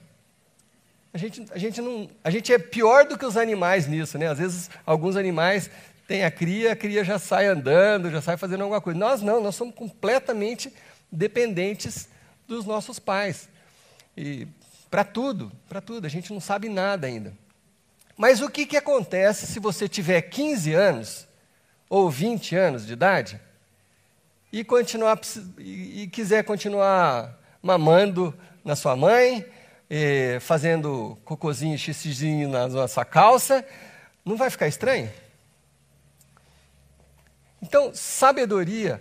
[1.12, 4.28] A gente, a, gente não, a gente é pior do que os animais nisso, né?
[4.28, 5.70] Às vezes, alguns animais
[6.08, 8.98] têm a cria, a cria já sai andando, já sai fazendo alguma coisa.
[8.98, 10.72] Nós não, nós somos completamente
[11.12, 12.08] dependentes
[12.48, 13.46] dos nossos pais.
[14.16, 14.48] E
[14.90, 16.06] para tudo, para tudo.
[16.06, 17.32] A gente não sabe nada ainda.
[18.16, 21.28] Mas o que, que acontece se você tiver 15 anos
[21.90, 23.38] ou 20 anos de idade
[24.50, 25.20] e, continuar,
[25.58, 29.44] e, quiser continuar mamando na sua mãe,
[30.42, 33.64] fazendo cocôzinho, xixizinho na, sua calça,
[34.22, 35.10] não vai ficar estranho?
[37.62, 39.00] Então, sabedoria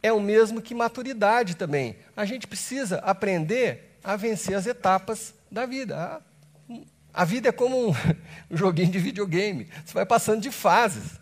[0.00, 1.96] é o mesmo que maturidade também.
[2.16, 5.98] A gente precisa aprender a vencer as etapas da vida.
[5.98, 6.20] A,
[7.12, 7.94] a vida é como um
[8.56, 11.18] joguinho de videogame, você vai passando de fases.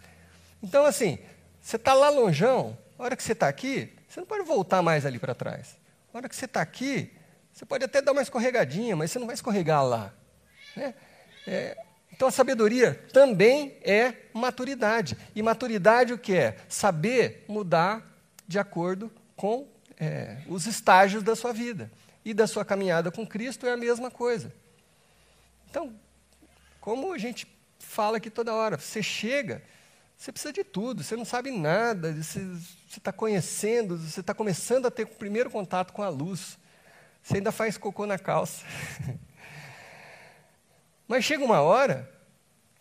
[0.62, 1.18] Então, assim,
[1.58, 5.06] você está lá longeão, a hora que você está aqui, você não pode voltar mais
[5.06, 5.80] ali para trás.
[6.12, 7.10] A hora que você está aqui,
[7.52, 10.12] você pode até dar uma escorregadinha, mas você não vai escorregar lá.
[10.76, 10.94] Né?
[11.46, 11.76] É,
[12.12, 15.16] então, a sabedoria também é maturidade.
[15.34, 16.56] E maturidade o que é?
[16.68, 18.06] Saber mudar
[18.46, 19.66] de acordo com
[19.98, 21.90] é, os estágios da sua vida
[22.24, 24.52] e da sua caminhada com Cristo é a mesma coisa.
[25.70, 25.94] Então,
[26.80, 27.46] como a gente
[27.78, 29.62] fala aqui toda hora, você chega,
[30.22, 32.46] você precisa de tudo, você não sabe nada, você
[32.96, 36.56] está conhecendo, você está começando a ter o primeiro contato com a luz,
[37.20, 38.64] você ainda faz cocô na calça.
[41.08, 42.08] Mas chega uma hora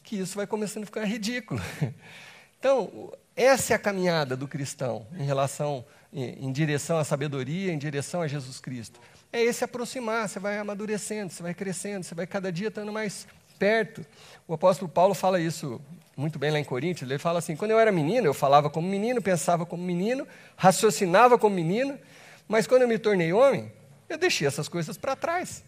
[0.04, 1.60] que isso vai começando a ficar ridículo.
[2.60, 7.78] Então, essa é a caminhada do cristão em relação, em, em direção à sabedoria, em
[7.80, 9.02] direção a Jesus Cristo
[9.32, 13.26] é esse aproximar, você vai amadurecendo, você vai crescendo, você vai cada dia estando mais
[13.62, 14.04] perto.
[14.48, 15.80] O apóstolo Paulo fala isso
[16.18, 18.88] muito bem lá em Coríntios, ele fala assim: quando eu era menino, eu falava como
[18.88, 21.98] menino, pensava como menino, raciocinava como menino,
[22.48, 23.72] mas quando eu me tornei homem,
[24.10, 25.64] eu deixei essas coisas para trás.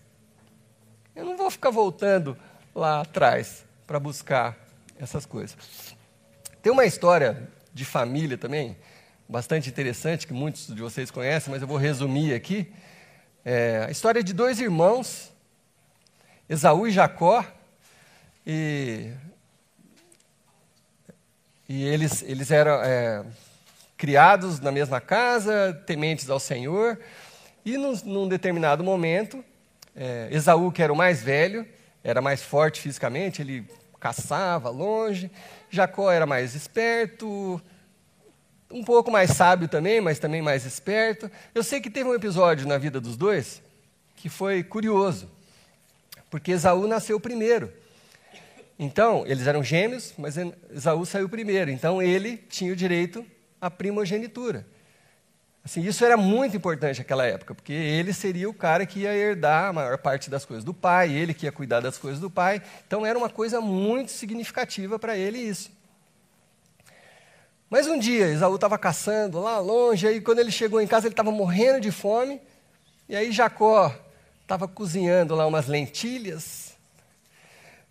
[1.15, 2.35] Eu não vou ficar voltando
[2.73, 4.57] lá atrás para buscar
[4.99, 5.55] essas coisas.
[6.63, 8.75] Tem uma história de família também,
[9.29, 12.73] bastante interessante, que muitos de vocês conhecem, mas eu vou resumir aqui.
[13.45, 15.31] É a história de dois irmãos,
[16.49, 17.45] Esaú e Jacó,
[18.45, 19.11] e,
[21.67, 23.23] e eles, eles eram é,
[23.97, 26.99] criados na mesma casa, tementes ao Senhor,
[27.65, 29.43] e num, num determinado momento,
[29.95, 31.65] é, Esaú, que era o mais velho,
[32.03, 33.65] era mais forte fisicamente, ele
[33.99, 35.31] caçava longe.
[35.69, 37.61] Jacó era mais esperto,
[38.69, 41.31] um pouco mais sábio também, mas também mais esperto.
[41.55, 43.61] Eu sei que teve um episódio na vida dos dois
[44.17, 45.29] que foi curioso,
[46.29, 47.71] porque Esaú nasceu primeiro.
[48.77, 50.35] Então, eles eram gêmeos, mas
[50.71, 51.69] Esaú saiu primeiro.
[51.71, 53.25] Então, ele tinha o direito
[53.61, 54.65] à primogenitura.
[55.65, 59.69] Assim, isso era muito importante naquela época, porque ele seria o cara que ia herdar
[59.69, 62.61] a maior parte das coisas do pai, ele que ia cuidar das coisas do pai.
[62.85, 65.71] Então era uma coisa muito significativa para ele isso.
[67.69, 71.13] Mas um dia, Esaú estava caçando lá longe, aí quando ele chegou em casa, ele
[71.13, 72.41] estava morrendo de fome,
[73.07, 73.95] e aí Jacó
[74.41, 76.73] estava cozinhando lá umas lentilhas,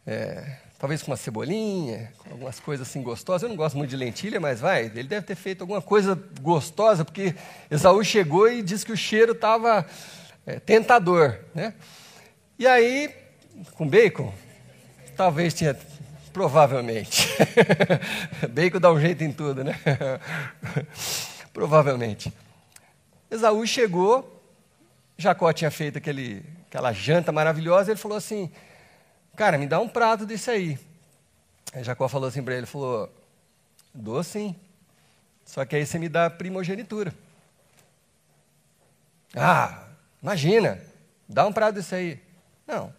[0.06, 3.44] é, talvez com uma cebolinha, com algumas coisas assim gostosas.
[3.44, 7.04] Eu não gosto muito de lentilha, mas vai, ele deve ter feito alguma coisa gostosa,
[7.04, 7.36] porque
[7.70, 9.86] Esaú chegou e disse que o cheiro estava
[10.44, 11.38] é, tentador.
[11.54, 11.72] Né?
[12.58, 13.14] E aí,
[13.76, 14.34] com bacon,
[15.16, 15.78] talvez tinha,
[16.32, 17.28] provavelmente.
[18.50, 19.78] bacon dá um jeito em tudo, né?
[21.54, 22.34] provavelmente.
[23.30, 24.42] Esaú chegou,
[25.16, 28.50] Jacó tinha feito aquele, aquela janta maravilhosa, ele falou assim:
[29.34, 30.78] Cara, me dá um prato disso aí.
[31.72, 33.10] Aí Jacó falou assim para ele, falou,
[33.94, 34.54] dou sim.
[35.44, 37.14] Só que aí você me dá primogenitura.
[39.34, 39.86] Ah,
[40.22, 40.78] imagina,
[41.26, 42.20] dá um prato disso aí.
[42.66, 42.92] Não,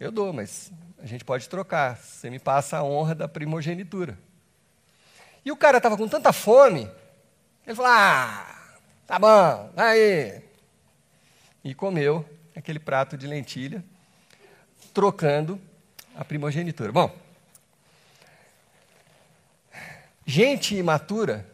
[0.00, 1.98] eu dou, mas a gente pode trocar.
[1.98, 4.18] Você me passa a honra da primogenitura.
[5.44, 6.90] E o cara estava com tanta fome,
[7.66, 8.74] ele falou: Ah,
[9.06, 10.42] tá bom, aí.
[11.62, 13.84] E comeu aquele prato de lentilha
[14.92, 15.60] trocando
[16.14, 16.90] a primogenitura.
[16.90, 17.14] Bom,
[20.24, 21.46] gente imatura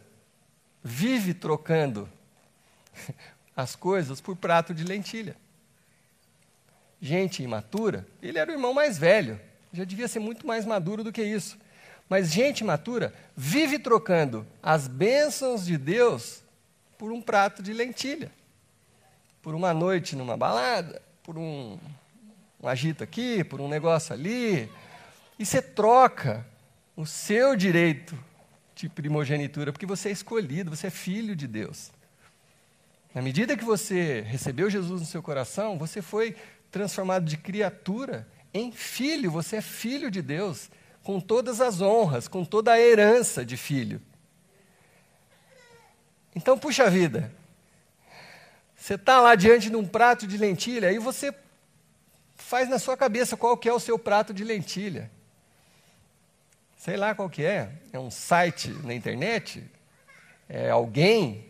[0.83, 2.09] vive trocando
[3.55, 5.35] as coisas por prato de lentilha.
[7.01, 9.39] Gente imatura, ele era o irmão mais velho,
[9.73, 11.57] já devia ser muito mais maduro do que isso.
[12.07, 16.41] Mas gente imatura vive trocando as bênçãos de Deus
[16.97, 18.31] por um prato de lentilha,
[19.41, 21.77] por uma noite numa balada, por um
[22.63, 24.71] um agito aqui, por um negócio ali,
[25.37, 26.45] e você troca
[26.95, 28.17] o seu direito
[28.73, 31.91] de primogenitura, porque você é escolhido, você é filho de Deus.
[33.13, 36.37] Na medida que você recebeu Jesus no seu coração, você foi
[36.71, 40.71] transformado de criatura em filho, você é filho de Deus,
[41.03, 44.01] com todas as honras, com toda a herança de filho.
[46.33, 47.29] Então, puxa vida,
[48.73, 51.33] você está lá diante de um prato de lentilha, aí você
[52.35, 55.09] faz na sua cabeça qual que é o seu prato de lentilha.
[56.77, 57.71] Sei lá qual que é.
[57.93, 59.63] É um site na internet?
[60.49, 61.45] É alguém?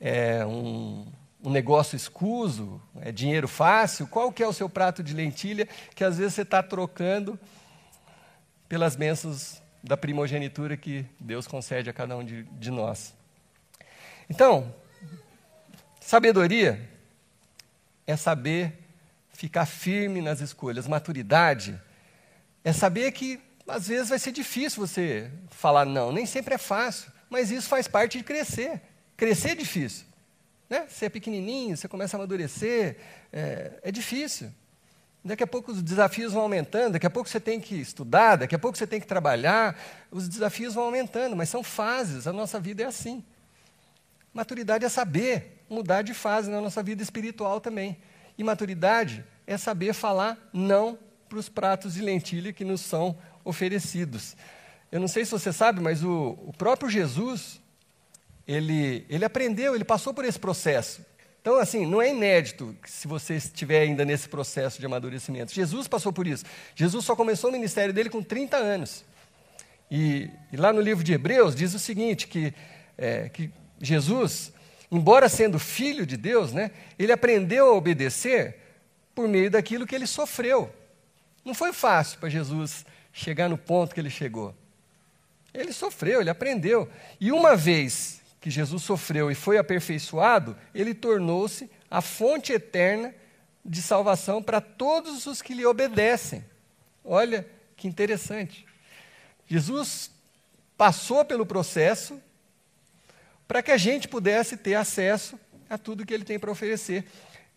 [0.00, 1.04] É um,
[1.42, 2.80] um negócio escuso?
[3.00, 4.06] É dinheiro fácil?
[4.06, 7.36] Qual que é o seu prato de lentilha que às vezes você está trocando
[8.68, 13.12] pelas bênçãos da primogenitura que Deus concede a cada um de, de nós?
[14.30, 14.72] Então,
[16.00, 16.88] sabedoria
[18.06, 18.83] é saber
[19.34, 20.88] ficar firme nas escolhas.
[20.88, 21.78] Maturidade
[22.64, 27.10] é saber que às vezes vai ser difícil você falar não, nem sempre é fácil,
[27.28, 28.80] mas isso faz parte de crescer.
[29.16, 30.06] Crescer é difícil.
[30.68, 30.86] Né?
[30.88, 32.96] Você é pequenininho, você começa a amadurecer,
[33.32, 34.50] é, é difícil.
[35.24, 38.54] Daqui a pouco os desafios vão aumentando, daqui a pouco você tem que estudar, daqui
[38.54, 39.78] a pouco você tem que trabalhar,
[40.10, 43.24] os desafios vão aumentando, mas são fases, a nossa vida é assim.
[44.34, 47.96] Maturidade é saber mudar de fase na nossa vida espiritual também.
[48.36, 54.36] E maturidade é saber falar não para os pratos de lentilha que nos são oferecidos.
[54.90, 57.60] Eu não sei se você sabe, mas o, o próprio Jesus,
[58.46, 61.04] ele, ele aprendeu, ele passou por esse processo.
[61.44, 65.52] Então, assim, não é inédito se você estiver ainda nesse processo de amadurecimento.
[65.52, 66.42] Jesus passou por isso.
[66.74, 69.04] Jesus só começou o ministério dele com 30 anos.
[69.90, 72.54] E, e lá no livro de Hebreus diz o seguinte, que,
[72.96, 74.53] é, que Jesus
[74.94, 78.56] embora sendo filho de Deus, né, ele aprendeu a obedecer
[79.14, 80.72] por meio daquilo que ele sofreu.
[81.44, 84.54] Não foi fácil para Jesus chegar no ponto que ele chegou.
[85.52, 86.88] Ele sofreu, ele aprendeu.
[87.20, 93.14] E uma vez que Jesus sofreu e foi aperfeiçoado, ele tornou-se a fonte eterna
[93.64, 96.44] de salvação para todos os que lhe obedecem.
[97.04, 98.66] Olha que interessante.
[99.46, 100.10] Jesus
[100.76, 102.20] passou pelo processo
[103.46, 105.38] para que a gente pudesse ter acesso
[105.68, 107.04] a tudo que ele tem para oferecer.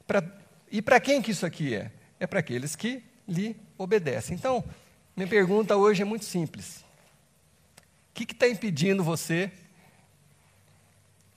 [0.06, 0.24] Pra,
[0.72, 1.92] e para quem que isso aqui é?
[2.20, 4.36] É para aqueles que lhe obedecem.
[4.36, 4.64] Então,
[5.16, 6.86] minha pergunta hoje é muito simples.
[8.10, 9.52] O que está impedindo você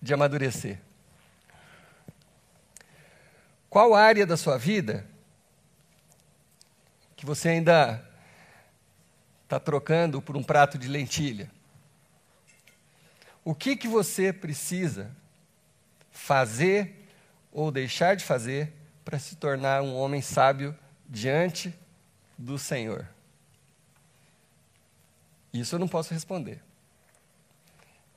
[0.01, 0.79] de amadurecer?
[3.69, 5.07] Qual área da sua vida
[7.15, 8.05] que você ainda
[9.45, 11.51] está trocando por um prato de lentilha?
[13.45, 15.11] O que, que você precisa
[16.11, 17.09] fazer
[17.53, 18.73] ou deixar de fazer
[19.05, 20.77] para se tornar um homem sábio
[21.09, 21.75] diante
[22.37, 23.09] do Senhor?
[25.53, 26.61] Isso eu não posso responder.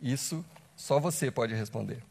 [0.02, 0.46] Isso
[0.76, 2.04] só você pode responder.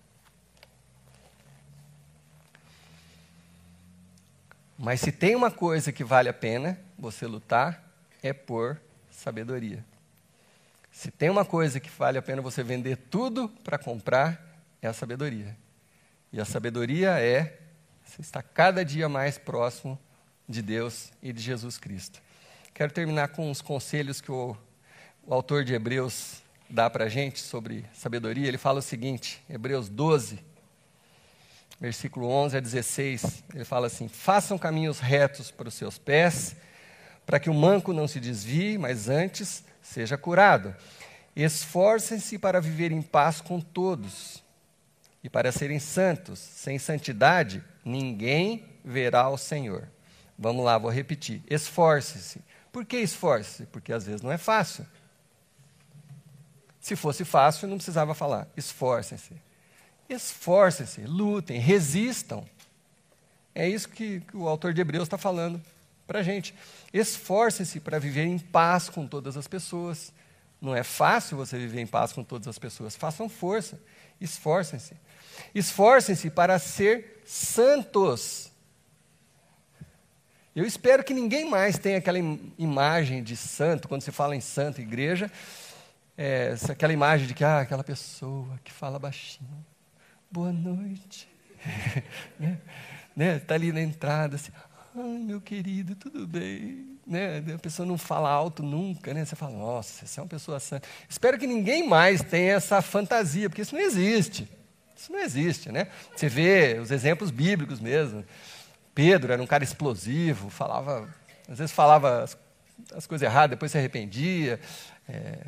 [4.78, 7.84] Mas se tem uma coisa que vale a pena você lutar,
[8.22, 9.84] é por sabedoria.
[10.93, 14.93] Se tem uma coisa que vale a pena você vender tudo para comprar, é a
[14.93, 15.57] sabedoria.
[16.30, 17.59] E a sabedoria é
[18.05, 19.99] você está cada dia mais próximo
[20.47, 22.20] de Deus e de Jesus Cristo.
[22.74, 24.55] Quero terminar com uns conselhos que o,
[25.26, 28.47] o autor de Hebreus dá para a gente sobre sabedoria.
[28.47, 30.45] Ele fala o seguinte, Hebreus 12,
[31.80, 33.45] versículo 11 a 16.
[33.55, 36.55] Ele fala assim: Façam caminhos retos para os seus pés,
[37.24, 40.74] para que o manco não se desvie, mas antes seja curado.
[41.35, 44.43] Esforcem-se para viver em paz com todos
[45.22, 46.39] e para serem santos.
[46.39, 49.89] Sem santidade, ninguém verá o Senhor.
[50.39, 51.43] Vamos lá, vou repetir.
[51.49, 52.41] Esforce-se.
[52.70, 53.66] Por que esforce-se?
[53.66, 54.87] Porque às vezes não é fácil.
[56.80, 58.49] Se fosse fácil, não precisava falar.
[58.57, 59.35] Esforcem-se.
[60.09, 62.45] Esforcem-se, lutem, resistam.
[63.55, 65.62] É isso que, que o autor de Hebreus está falando
[66.07, 66.55] para a gente.
[66.92, 70.12] Esforcem-se para viver em paz com todas as pessoas.
[70.61, 72.94] Não é fácil você viver em paz com todas as pessoas.
[72.94, 73.80] Façam força,
[74.20, 74.94] esforcem-se.
[75.55, 78.50] Esforcem-se para ser santos.
[80.55, 82.18] Eu espero que ninguém mais tenha aquela
[82.59, 85.32] imagem de santo, quando se fala em santo igreja,
[86.16, 89.64] é, aquela imagem de que ah, aquela pessoa que fala baixinho,
[90.30, 91.26] boa noite,
[92.38, 92.59] né?
[93.16, 93.38] né?
[93.38, 94.53] Tá ali na entrada, assim,
[94.95, 96.99] Ai, meu querido, tudo bem?
[97.07, 97.43] Né?
[97.55, 99.24] A pessoa não fala alto nunca, né?
[99.24, 100.86] Você fala, nossa, você é uma pessoa santa.
[101.09, 104.47] Espero que ninguém mais tenha essa fantasia, porque isso não existe.
[104.95, 105.88] Isso não existe, né?
[106.14, 108.22] Você vê os exemplos bíblicos mesmo.
[108.95, 111.09] Pedro era um cara explosivo, falava,
[111.49, 112.36] às vezes falava as,
[112.95, 114.61] as coisas erradas, depois se arrependia.
[115.09, 115.38] É,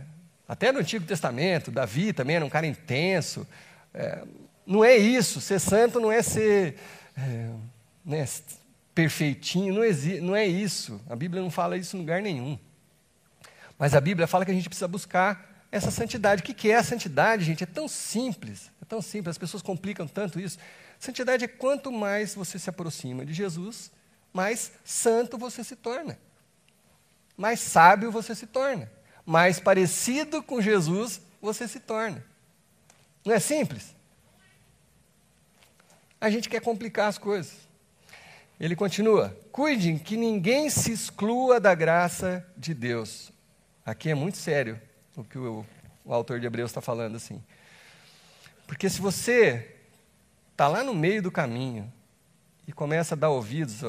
[0.49, 3.47] até no Antigo Testamento, Davi também era um cara intenso.
[3.93, 4.25] É,
[4.67, 6.77] não é isso, ser santo não é ser.
[7.15, 7.51] É,
[8.07, 8.27] né,
[8.95, 9.83] perfeitinho, não,
[10.23, 11.01] não é isso.
[11.09, 12.59] A Bíblia não fala isso em lugar nenhum.
[13.79, 16.43] Mas a Bíblia fala que a gente precisa buscar essa santidade.
[16.43, 17.65] O que é a santidade, gente?
[17.65, 20.59] É tão simples, é tão simples, as pessoas complicam tanto isso.
[21.01, 23.91] Santidade é quanto mais você se aproxima de Jesus,
[24.33, 26.17] mais santo você se torna.
[27.37, 28.91] Mais sábio você se torna.
[29.27, 32.25] Mais parecido com Jesus você se torna.
[33.25, 33.95] Não é simples?
[36.21, 37.64] A gente quer complicar as coisas.
[38.59, 43.33] Ele continua: cuidem que ninguém se exclua da graça de Deus.
[43.85, 44.81] Aqui é muito sério
[45.17, 45.65] o que o,
[46.05, 47.43] o autor de Hebreus está falando assim.
[48.67, 49.77] Porque se você
[50.53, 51.93] está lá no meio do caminho
[52.67, 53.83] e começa a dar ouvidos,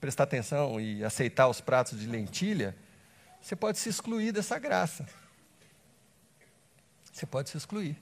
[0.00, 2.76] prestar atenção e aceitar os pratos de lentilha,
[3.40, 5.06] você pode se excluir dessa graça.
[7.10, 7.96] Você pode se excluir.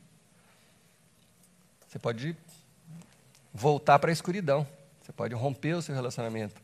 [1.87, 2.37] Você pode
[3.53, 4.67] voltar para a escuridão.
[5.09, 6.61] Você pode romper o seu relacionamento.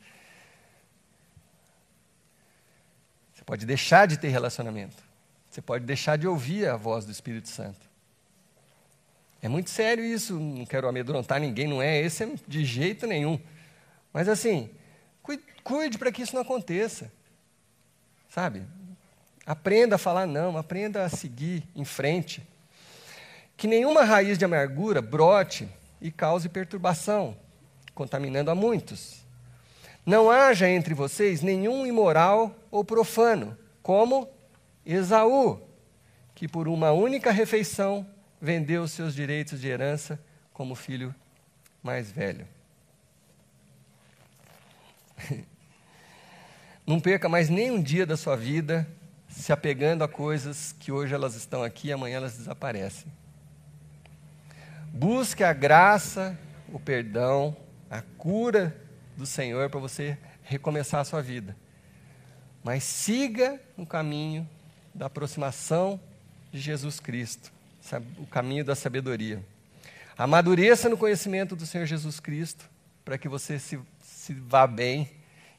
[3.32, 5.02] Você pode deixar de ter relacionamento.
[5.50, 7.88] Você pode deixar de ouvir a voz do Espírito Santo.
[9.40, 13.40] É muito sério isso, não quero amedrontar ninguém, não é esse é de jeito nenhum.
[14.12, 14.68] Mas assim,
[15.62, 17.10] cuide, para que isso não aconteça.
[18.28, 18.62] Sabe?
[19.46, 22.46] Aprenda a falar não, aprenda a seguir em frente.
[23.56, 25.66] Que nenhuma raiz de amargura brote
[25.98, 27.34] e cause perturbação,
[27.94, 29.24] contaminando a muitos.
[30.04, 34.28] Não haja entre vocês nenhum imoral ou profano, como
[34.84, 35.60] Esaú,
[36.34, 38.06] que por uma única refeição
[38.40, 40.20] vendeu seus direitos de herança
[40.52, 41.14] como filho
[41.82, 42.46] mais velho.
[46.86, 48.86] Não perca mais nem um dia da sua vida
[49.26, 53.10] se apegando a coisas que hoje elas estão aqui e amanhã elas desaparecem.
[54.92, 56.38] Busque a graça,
[56.72, 57.56] o perdão
[57.94, 58.76] a cura
[59.16, 61.56] do Senhor para você recomeçar a sua vida.
[62.62, 64.48] mas siga no caminho
[64.94, 66.00] da aproximação
[66.50, 67.52] de Jesus Cristo,
[68.16, 69.44] o caminho da sabedoria.
[70.16, 72.68] Amadureça no conhecimento do Senhor Jesus Cristo,
[73.04, 75.10] para que você se, se vá bem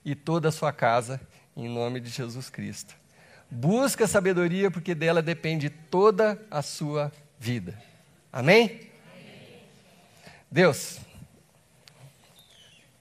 [0.04, 1.22] e toda a sua casa,
[1.56, 2.96] em nome de Jesus Cristo.
[3.52, 7.80] Busca sabedoria, porque dela depende toda a sua vida.
[8.34, 8.64] Amém?
[8.66, 8.90] Amém?
[10.50, 11.00] Deus,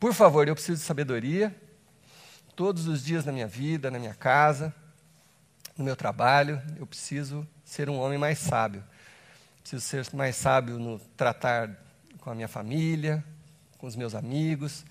[0.05, 1.57] por favor, eu preciso de sabedoria
[2.55, 4.71] todos os dias na minha vida, na minha casa,
[5.79, 6.61] no meu trabalho.
[6.77, 8.85] Eu preciso ser um homem mais sábio.
[9.63, 11.71] Preciso ser mais sábio no tratar
[12.21, 13.25] com a minha família,
[13.79, 14.85] com os meus amigos.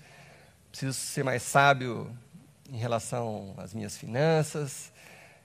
[0.72, 2.10] Preciso ser mais sábio
[2.68, 4.90] em relação às minhas finanças.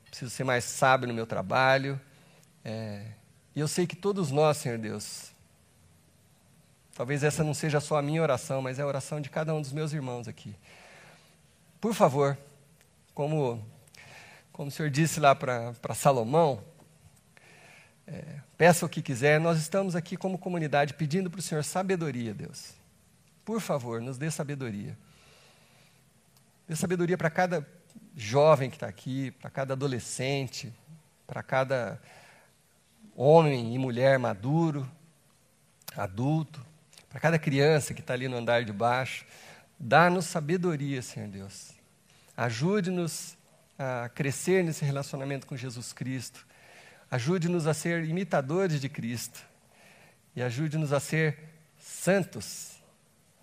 [0.10, 2.02] Preciso ser mais sábio no meu trabalho.
[2.66, 3.06] É,
[3.56, 5.29] e eu sei que todos nós, Senhor Deus,
[7.00, 9.62] talvez essa não seja só a minha oração, mas é a oração de cada um
[9.62, 10.54] dos meus irmãos aqui.
[11.80, 12.38] Por favor,
[13.14, 13.66] como,
[14.52, 16.62] como o Senhor disse lá para Salomão,
[18.06, 22.34] é, peça o que quiser, nós estamos aqui como comunidade pedindo para o Senhor sabedoria,
[22.34, 22.74] Deus.
[23.46, 24.98] Por favor, nos dê sabedoria.
[26.68, 27.66] Dê sabedoria para cada
[28.14, 30.74] jovem que está aqui, para cada adolescente,
[31.26, 31.98] para cada
[33.16, 34.86] homem e mulher maduro,
[35.96, 36.68] adulto,
[37.10, 39.26] para cada criança que está ali no andar de baixo.
[39.80, 41.72] Dá-nos sabedoria, Senhor Deus.
[42.38, 43.38] Ajude-nos
[43.78, 46.46] a crescer nesse relacionamento com Jesus Cristo.
[47.10, 49.44] Ajude-nos a ser imitadores de Cristo.
[50.36, 51.40] E ajude-nos a ser
[51.80, 52.74] santos,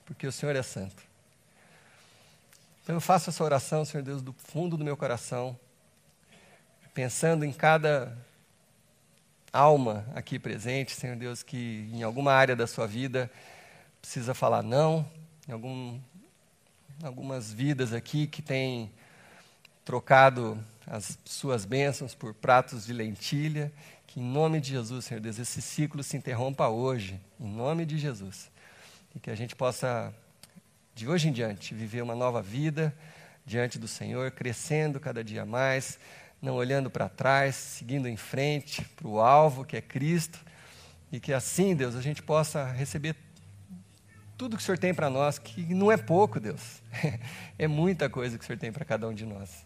[0.04, 1.02] porque o Senhor é santo.
[2.82, 5.58] Então eu faço essa oração, Senhor Deus, do fundo do meu coração,
[6.94, 8.16] pensando em cada
[9.52, 13.30] alma aqui presente, Senhor Deus, que em alguma área da sua vida
[14.06, 15.04] precisa falar não,
[15.48, 15.98] em algum,
[17.02, 18.88] algumas vidas aqui que têm
[19.84, 23.72] trocado as suas bênçãos por pratos de lentilha.
[24.06, 27.98] Que em nome de Jesus, Senhor Deus, esse ciclo se interrompa hoje, em nome de
[27.98, 28.48] Jesus.
[29.12, 30.14] E que a gente possa,
[30.94, 32.96] de hoje em diante, viver uma nova vida
[33.44, 35.98] diante do Senhor, crescendo cada dia mais,
[36.40, 40.38] não olhando para trás, seguindo em frente para o alvo que é Cristo.
[41.10, 43.25] E que assim, Deus, a gente possa receber
[44.36, 46.82] tudo que o Senhor tem para nós, que não é pouco, Deus.
[47.58, 49.64] É muita coisa que o Senhor tem para cada um de nós.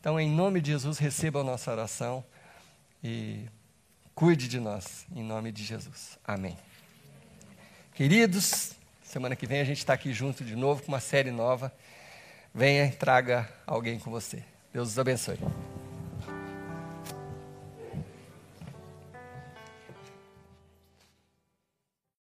[0.00, 2.24] Então, em nome de Jesus, receba a nossa oração
[3.02, 3.46] e
[4.12, 6.18] cuide de nós, em nome de Jesus.
[6.24, 6.58] Amém.
[7.94, 8.72] Queridos,
[9.04, 11.72] semana que vem a gente está aqui junto de novo com uma série nova.
[12.52, 14.42] Venha e traga alguém com você.
[14.72, 15.38] Deus os abençoe.